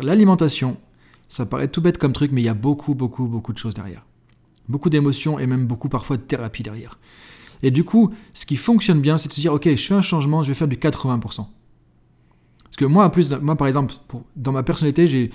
L'alimentation, 0.01 0.77
ça 1.27 1.45
paraît 1.45 1.67
tout 1.67 1.81
bête 1.81 1.99
comme 1.99 2.13
truc, 2.13 2.31
mais 2.31 2.41
il 2.41 2.45
y 2.45 2.49
a 2.49 2.55
beaucoup, 2.55 2.95
beaucoup, 2.95 3.27
beaucoup 3.27 3.53
de 3.53 3.59
choses 3.59 3.75
derrière. 3.75 4.03
Beaucoup 4.67 4.89
d'émotions 4.89 5.37
et 5.37 5.45
même 5.45 5.67
beaucoup 5.67 5.89
parfois 5.89 6.17
de 6.17 6.23
thérapie 6.23 6.63
derrière. 6.63 6.97
Et 7.63 7.71
du 7.71 7.83
coup, 7.83 8.11
ce 8.33 8.45
qui 8.45 8.55
fonctionne 8.55 9.01
bien, 9.01 9.17
c'est 9.17 9.27
de 9.27 9.33
se 9.33 9.41
dire, 9.41 9.53
ok, 9.53 9.69
je 9.69 9.87
fais 9.87 9.93
un 9.93 10.01
changement, 10.01 10.43
je 10.43 10.49
vais 10.49 10.53
faire 10.53 10.67
du 10.67 10.77
80%. 10.77 11.19
Parce 12.63 12.77
que 12.77 12.85
moi, 12.85 13.05
en 13.05 13.09
plus, 13.09 13.29
moi 13.31 13.55
par 13.55 13.67
exemple, 13.67 13.93
dans 14.35 14.51
ma 14.51 14.63
personnalité, 14.63 15.07
j'ai 15.07 15.31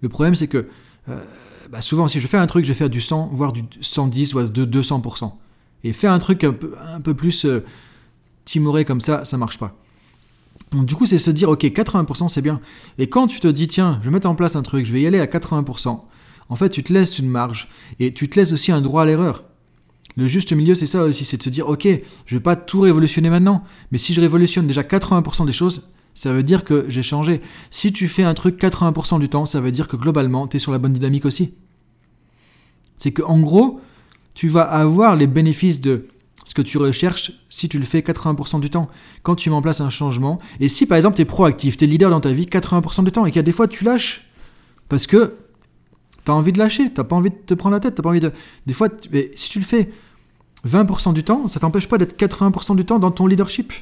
le 0.00 0.08
problème, 0.08 0.34
c'est 0.34 0.48
que 0.48 0.68
euh, 1.08 1.24
bah, 1.70 1.80
souvent, 1.80 2.08
si 2.08 2.20
je 2.20 2.26
fais 2.26 2.38
un 2.38 2.46
truc, 2.46 2.64
je 2.64 2.68
vais 2.68 2.78
faire 2.78 2.90
du 2.90 3.00
100, 3.00 3.30
voire 3.32 3.52
du 3.52 3.62
110, 3.80 4.32
voire 4.32 4.48
de 4.48 4.64
200%. 4.64 5.32
Et 5.84 5.92
faire 5.92 6.12
un 6.12 6.18
truc 6.18 6.44
un 6.44 6.52
peu, 7.00 7.14
plus 7.14 7.44
euh, 7.44 7.64
timoré 8.44 8.84
comme 8.84 9.00
ça, 9.00 9.24
ça 9.24 9.36
marche 9.36 9.58
pas. 9.58 9.76
Donc 10.72 10.86
du 10.86 10.96
coup, 10.96 11.06
c'est 11.06 11.18
se 11.18 11.30
dire, 11.30 11.48
ok, 11.50 11.62
80% 11.62 12.28
c'est 12.28 12.42
bien. 12.42 12.60
Et 12.98 13.08
quand 13.08 13.26
tu 13.26 13.38
te 13.38 13.48
dis, 13.48 13.68
tiens, 13.68 13.98
je 14.00 14.06
vais 14.06 14.12
mettre 14.12 14.28
en 14.28 14.34
place 14.34 14.56
un 14.56 14.62
truc, 14.62 14.84
je 14.84 14.92
vais 14.92 15.00
y 15.00 15.06
aller 15.06 15.20
à 15.20 15.26
80%, 15.26 16.00
en 16.48 16.56
fait, 16.56 16.70
tu 16.70 16.82
te 16.82 16.92
laisses 16.92 17.18
une 17.18 17.28
marge 17.28 17.68
et 18.00 18.12
tu 18.12 18.28
te 18.28 18.40
laisses 18.40 18.52
aussi 18.52 18.72
un 18.72 18.80
droit 18.80 19.02
à 19.02 19.06
l'erreur. 19.06 19.44
Le 20.18 20.26
juste 20.26 20.52
milieu, 20.52 20.74
c'est 20.74 20.88
ça 20.88 21.04
aussi, 21.04 21.24
c'est 21.24 21.36
de 21.36 21.42
se 21.44 21.48
dire, 21.48 21.68
ok, 21.68 21.86
je 22.26 22.36
vais 22.36 22.42
pas 22.42 22.56
tout 22.56 22.80
révolutionner 22.80 23.30
maintenant, 23.30 23.62
mais 23.92 23.98
si 23.98 24.12
je 24.12 24.20
révolutionne 24.20 24.66
déjà 24.66 24.82
80% 24.82 25.46
des 25.46 25.52
choses, 25.52 25.92
ça 26.12 26.32
veut 26.32 26.42
dire 26.42 26.64
que 26.64 26.86
j'ai 26.88 27.04
changé. 27.04 27.40
Si 27.70 27.92
tu 27.92 28.08
fais 28.08 28.24
un 28.24 28.34
truc 28.34 28.60
80% 28.60 29.20
du 29.20 29.28
temps, 29.28 29.46
ça 29.46 29.60
veut 29.60 29.70
dire 29.70 29.86
que 29.86 29.94
globalement, 29.94 30.48
tu 30.48 30.56
es 30.56 30.58
sur 30.58 30.72
la 30.72 30.78
bonne 30.78 30.92
dynamique 30.92 31.24
aussi. 31.24 31.54
C'est 32.96 33.12
que 33.12 33.22
en 33.22 33.38
gros, 33.38 33.80
tu 34.34 34.48
vas 34.48 34.62
avoir 34.62 35.14
les 35.14 35.28
bénéfices 35.28 35.80
de 35.80 36.08
ce 36.44 36.52
que 36.52 36.62
tu 36.62 36.78
recherches 36.78 37.30
si 37.48 37.68
tu 37.68 37.78
le 37.78 37.84
fais 37.84 38.00
80% 38.00 38.58
du 38.58 38.70
temps. 38.70 38.88
Quand 39.22 39.36
tu 39.36 39.50
mets 39.50 39.56
en 39.56 39.62
place 39.62 39.80
un 39.80 39.90
changement, 39.90 40.40
et 40.58 40.68
si 40.68 40.86
par 40.86 40.96
exemple 40.96 41.14
tu 41.14 41.22
es 41.22 41.26
proactif, 41.26 41.76
tu 41.76 41.84
es 41.84 41.86
leader 41.86 42.10
dans 42.10 42.20
ta 42.20 42.32
vie 42.32 42.46
80% 42.46 43.04
du 43.04 43.12
temps, 43.12 43.24
et 43.24 43.30
qu'il 43.30 43.36
y 43.36 43.38
a 43.38 43.44
des 43.44 43.52
fois 43.52 43.68
tu 43.68 43.84
lâches, 43.84 44.28
parce 44.88 45.06
que 45.06 45.36
tu 46.24 46.32
as 46.32 46.34
envie 46.34 46.52
de 46.52 46.58
lâcher, 46.58 46.92
tu 46.92 47.04
pas 47.04 47.14
envie 47.14 47.30
de 47.30 47.36
te 47.36 47.54
prendre 47.54 47.74
la 47.74 47.80
tête, 47.80 47.94
tu 47.94 48.02
pas 48.02 48.08
envie 48.08 48.18
de... 48.18 48.32
Des 48.66 48.72
fois, 48.72 48.88
si 49.36 49.48
tu 49.48 49.60
le 49.60 49.64
fais 49.64 49.90
20% 50.66 51.12
du 51.12 51.24
temps, 51.24 51.48
ça 51.48 51.60
t'empêche 51.60 51.88
pas 51.88 51.98
d'être 51.98 52.18
80% 52.18 52.76
du 52.76 52.84
temps 52.84 52.98
dans 52.98 53.10
ton 53.10 53.26
leadership. 53.26 53.72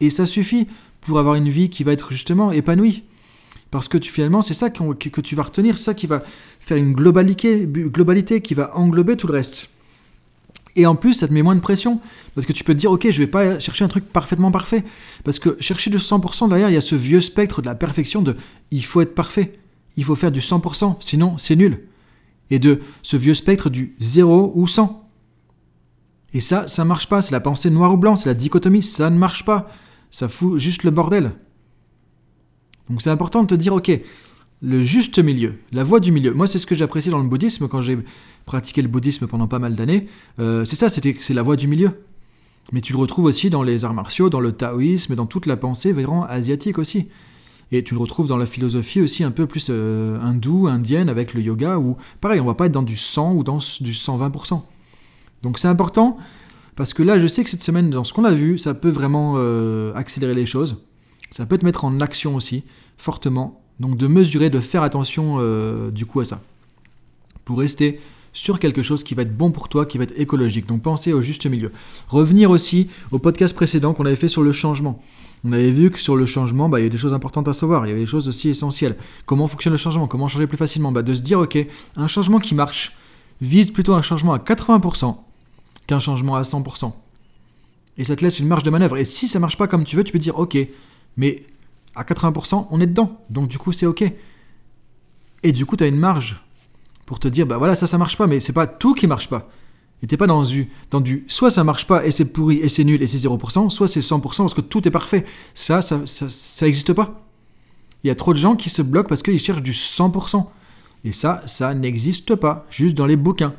Et 0.00 0.10
ça 0.10 0.26
suffit 0.26 0.66
pour 1.02 1.18
avoir 1.18 1.34
une 1.34 1.48
vie 1.48 1.68
qui 1.68 1.84
va 1.84 1.92
être 1.92 2.12
justement 2.12 2.52
épanouie. 2.52 3.04
Parce 3.70 3.88
que 3.88 3.98
tu, 3.98 4.12
finalement, 4.12 4.40
c'est 4.40 4.54
ça 4.54 4.70
que, 4.70 5.20
tu 5.20 5.34
vas 5.34 5.42
retenir, 5.42 5.78
ça 5.78 5.94
qui 5.94 6.06
va 6.06 6.22
faire 6.60 6.76
une 6.76 6.92
globalité, 6.92 7.66
globalité 7.66 8.40
qui 8.40 8.54
va 8.54 8.76
englober 8.76 9.16
tout 9.16 9.26
le 9.26 9.34
reste. 9.34 9.68
Et 10.76 10.86
en 10.86 10.96
plus, 10.96 11.14
ça 11.14 11.28
te 11.28 11.32
met 11.32 11.42
moins 11.42 11.54
de 11.54 11.60
pression. 11.60 12.00
Parce 12.34 12.46
que 12.46 12.52
tu 12.52 12.64
peux 12.64 12.74
te 12.74 12.78
dire, 12.78 12.90
ok, 12.90 13.10
je 13.10 13.18
vais 13.18 13.26
pas 13.26 13.58
chercher 13.60 13.84
un 13.84 13.88
truc 13.88 14.04
parfaitement 14.04 14.50
parfait. 14.50 14.84
Parce 15.24 15.38
que 15.38 15.56
chercher 15.60 15.90
du 15.90 15.98
100% 15.98 16.48
derrière, 16.48 16.70
il 16.70 16.74
y 16.74 16.76
a 16.76 16.80
ce 16.80 16.94
vieux 16.94 17.20
spectre 17.20 17.62
de 17.62 17.66
la 17.66 17.74
perfection 17.74 18.22
de 18.22 18.36
il 18.70 18.84
faut 18.84 19.00
être 19.00 19.14
parfait. 19.14 19.52
Il 19.96 20.04
faut 20.04 20.16
faire 20.16 20.32
du 20.32 20.40
100%, 20.40 20.96
sinon 21.00 21.38
c'est 21.38 21.56
nul. 21.56 21.80
Et 22.50 22.58
de 22.58 22.80
ce 23.02 23.16
vieux 23.16 23.34
spectre 23.34 23.70
du 23.70 23.94
0 24.00 24.52
ou 24.54 24.66
100. 24.66 25.03
Et 26.34 26.40
ça, 26.40 26.68
ça 26.68 26.84
marche 26.84 27.08
pas. 27.08 27.22
C'est 27.22 27.32
la 27.32 27.40
pensée 27.40 27.70
noir 27.70 27.94
ou 27.94 27.96
blanc, 27.96 28.16
c'est 28.16 28.28
la 28.28 28.34
dichotomie. 28.34 28.82
Ça 28.82 29.08
ne 29.08 29.16
marche 29.16 29.44
pas. 29.44 29.70
Ça 30.10 30.28
fout 30.28 30.58
juste 30.58 30.82
le 30.82 30.90
bordel. 30.90 31.32
Donc 32.90 33.00
c'est 33.00 33.10
important 33.10 33.42
de 33.42 33.48
te 33.48 33.54
dire, 33.54 33.72
ok, 33.72 33.90
le 34.60 34.82
juste 34.82 35.18
milieu, 35.18 35.54
la 35.72 35.84
voie 35.84 36.00
du 36.00 36.12
milieu. 36.12 36.34
Moi, 36.34 36.46
c'est 36.46 36.58
ce 36.58 36.66
que 36.66 36.74
j'apprécie 36.74 37.08
dans 37.08 37.18
le 37.18 37.28
bouddhisme 37.28 37.68
quand 37.68 37.80
j'ai 37.80 37.98
pratiqué 38.46 38.82
le 38.82 38.88
bouddhisme 38.88 39.26
pendant 39.26 39.46
pas 39.46 39.58
mal 39.58 39.74
d'années. 39.74 40.08
Euh, 40.38 40.64
c'est 40.64 40.76
ça, 40.76 40.88
c'est 40.88 41.34
la 41.34 41.42
voie 41.42 41.56
du 41.56 41.68
milieu. 41.68 41.92
Mais 42.72 42.80
tu 42.80 42.92
le 42.92 42.98
retrouves 42.98 43.26
aussi 43.26 43.50
dans 43.50 43.62
les 43.62 43.84
arts 43.84 43.94
martiaux, 43.94 44.30
dans 44.30 44.40
le 44.40 44.52
taoïsme, 44.52 45.14
dans 45.14 45.26
toute 45.26 45.46
la 45.46 45.56
pensée 45.56 45.92
vraiment 45.92 46.24
asiatique 46.24 46.78
aussi. 46.78 47.08
Et 47.72 47.82
tu 47.82 47.94
le 47.94 48.00
retrouves 48.00 48.26
dans 48.26 48.36
la 48.36 48.46
philosophie 48.46 49.00
aussi 49.00 49.24
un 49.24 49.30
peu 49.30 49.46
plus 49.46 49.68
euh, 49.70 50.18
hindoue, 50.20 50.68
indienne, 50.68 51.08
avec 51.08 51.34
le 51.34 51.42
yoga, 51.42 51.78
où 51.78 51.96
pareil, 52.20 52.40
on 52.40 52.46
va 52.46 52.54
pas 52.54 52.66
être 52.66 52.72
dans 52.72 52.82
du 52.82 52.96
100 52.96 53.34
ou 53.34 53.44
dans 53.44 53.58
du 53.58 53.92
120%. 53.92 54.62
Donc 55.44 55.58
c'est 55.58 55.68
important 55.68 56.16
parce 56.74 56.92
que 56.92 57.04
là, 57.04 57.18
je 57.20 57.26
sais 57.28 57.44
que 57.44 57.50
cette 57.50 57.62
semaine, 57.62 57.90
dans 57.90 58.02
ce 58.02 58.12
qu'on 58.12 58.24
a 58.24 58.32
vu, 58.32 58.58
ça 58.58 58.74
peut 58.74 58.88
vraiment 58.88 59.34
euh, 59.36 59.94
accélérer 59.94 60.34
les 60.34 60.46
choses. 60.46 60.78
Ça 61.30 61.46
peut 61.46 61.58
te 61.58 61.64
mettre 61.64 61.84
en 61.84 62.00
action 62.00 62.34
aussi, 62.34 62.64
fortement. 62.96 63.60
Donc 63.78 63.96
de 63.96 64.06
mesurer, 64.06 64.50
de 64.50 64.58
faire 64.58 64.82
attention 64.82 65.36
euh, 65.38 65.90
du 65.90 66.06
coup 66.06 66.20
à 66.20 66.24
ça. 66.24 66.40
pour 67.44 67.58
rester 67.58 68.00
sur 68.32 68.58
quelque 68.58 68.82
chose 68.82 69.04
qui 69.04 69.14
va 69.14 69.22
être 69.22 69.36
bon 69.36 69.52
pour 69.52 69.68
toi, 69.68 69.86
qui 69.86 69.98
va 69.98 70.04
être 70.04 70.18
écologique. 70.18 70.66
Donc 70.66 70.82
pensez 70.82 71.12
au 71.12 71.20
juste 71.20 71.46
milieu. 71.46 71.70
Revenir 72.08 72.50
aussi 72.50 72.88
au 73.12 73.20
podcast 73.20 73.54
précédent 73.54 73.94
qu'on 73.94 74.06
avait 74.06 74.16
fait 74.16 74.28
sur 74.28 74.42
le 74.42 74.50
changement. 74.50 75.00
On 75.44 75.52
avait 75.52 75.70
vu 75.70 75.90
que 75.90 76.00
sur 76.00 76.16
le 76.16 76.26
changement, 76.26 76.68
bah, 76.68 76.80
il 76.80 76.84
y 76.84 76.86
a 76.86 76.88
des 76.88 76.98
choses 76.98 77.14
importantes 77.14 77.46
à 77.48 77.52
savoir, 77.52 77.86
il 77.86 77.90
y 77.90 77.92
avait 77.92 78.00
des 78.00 78.06
choses 78.06 78.28
aussi 78.28 78.48
essentielles. 78.48 78.96
Comment 79.26 79.46
fonctionne 79.46 79.72
le 79.72 79.78
changement? 79.78 80.08
Comment 80.08 80.26
changer 80.26 80.46
plus 80.46 80.56
facilement? 80.56 80.90
Bah, 80.90 81.02
De 81.02 81.14
se 81.14 81.20
dire, 81.20 81.38
ok, 81.38 81.58
un 81.96 82.06
changement 82.08 82.40
qui 82.40 82.54
marche 82.54 82.96
vise 83.40 83.70
plutôt 83.70 83.94
un 83.94 84.02
changement 84.02 84.32
à 84.32 84.38
80% 84.38 85.16
qu'un 85.86 85.98
changement 85.98 86.36
à 86.36 86.42
100%. 86.42 86.92
Et 87.96 88.04
ça 88.04 88.16
te 88.16 88.24
laisse 88.24 88.38
une 88.38 88.48
marge 88.48 88.62
de 88.62 88.70
manœuvre. 88.70 88.96
Et 88.96 89.04
si 89.04 89.28
ça 89.28 89.38
marche 89.38 89.56
pas 89.56 89.68
comme 89.68 89.84
tu 89.84 89.96
veux, 89.96 90.04
tu 90.04 90.12
peux 90.12 90.18
dire, 90.18 90.38
ok, 90.38 90.58
mais 91.16 91.44
à 91.94 92.02
80%, 92.02 92.66
on 92.70 92.80
est 92.80 92.86
dedans. 92.86 93.20
Donc 93.30 93.48
du 93.48 93.58
coup, 93.58 93.72
c'est 93.72 93.86
ok. 93.86 94.04
Et 95.42 95.52
du 95.52 95.66
coup, 95.66 95.76
tu 95.76 95.84
as 95.84 95.86
une 95.86 95.98
marge 95.98 96.40
pour 97.06 97.20
te 97.20 97.28
dire, 97.28 97.46
bah 97.46 97.58
voilà, 97.58 97.74
ça, 97.74 97.86
ça 97.86 97.98
marche 97.98 98.16
pas, 98.16 98.26
mais 98.26 98.40
c'est 98.40 98.52
pas 98.52 98.66
tout 98.66 98.94
qui 98.94 99.06
marche 99.06 99.28
pas. 99.28 99.48
Et 100.02 100.06
t'es 100.06 100.16
pas 100.16 100.26
dans 100.26 100.42
du, 100.42 100.70
dans 100.90 101.00
du 101.00 101.24
soit 101.28 101.50
ça 101.50 101.64
marche 101.64 101.86
pas 101.86 102.04
et 102.04 102.10
c'est 102.10 102.32
pourri 102.32 102.56
et 102.56 102.68
c'est 102.68 102.84
nul 102.84 103.02
et 103.02 103.06
c'est 103.06 103.16
0%, 103.16 103.70
soit 103.70 103.88
c'est 103.88 104.00
100% 104.00 104.20
parce 104.20 104.52
que 104.52 104.60
tout 104.60 104.86
est 104.86 104.90
parfait. 104.90 105.24
Ça, 105.54 105.80
ça, 105.80 106.00
ça, 106.06 106.66
existe 106.66 106.92
pas. 106.92 107.22
Il 108.02 108.08
y 108.08 108.10
a 108.10 108.14
trop 108.14 108.34
de 108.34 108.38
gens 108.38 108.54
qui 108.54 108.68
se 108.68 108.82
bloquent 108.82 109.08
parce 109.08 109.22
qu'ils 109.22 109.38
cherchent 109.38 109.62
du 109.62 109.72
100%. 109.72 110.44
Et 111.04 111.12
ça, 111.12 111.42
ça 111.46 111.72
n'existe 111.74 112.34
pas, 112.34 112.66
juste 112.70 112.96
dans 112.96 113.06
les 113.06 113.16
bouquins. 113.16 113.54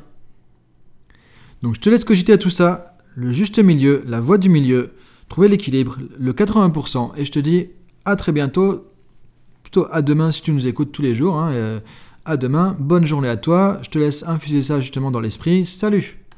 Donc 1.62 1.74
je 1.74 1.80
te 1.80 1.90
laisse 1.90 2.04
cogiter 2.04 2.32
à 2.32 2.38
tout 2.38 2.50
ça, 2.50 2.96
le 3.14 3.30
juste 3.30 3.58
milieu, 3.58 4.02
la 4.06 4.20
voie 4.20 4.38
du 4.38 4.48
milieu, 4.48 4.92
trouver 5.28 5.48
l'équilibre, 5.48 5.98
le 6.18 6.32
80%, 6.32 7.12
et 7.16 7.24
je 7.24 7.32
te 7.32 7.38
dis 7.38 7.68
à 8.04 8.16
très 8.16 8.32
bientôt, 8.32 8.86
plutôt 9.62 9.86
à 9.90 10.02
demain 10.02 10.30
si 10.30 10.42
tu 10.42 10.52
nous 10.52 10.68
écoutes 10.68 10.92
tous 10.92 11.02
les 11.02 11.14
jours. 11.14 11.36
Hein, 11.36 11.80
à 12.24 12.36
demain, 12.36 12.76
bonne 12.78 13.06
journée 13.06 13.28
à 13.28 13.36
toi, 13.36 13.78
je 13.82 13.90
te 13.90 13.98
laisse 13.98 14.24
infuser 14.24 14.60
ça 14.60 14.80
justement 14.80 15.10
dans 15.10 15.20
l'esprit, 15.20 15.64
salut 15.64 16.25